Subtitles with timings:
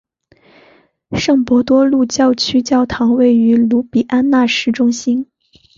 [1.13, 5.27] 圣伯多禄教区教堂位于卢比安纳市中心。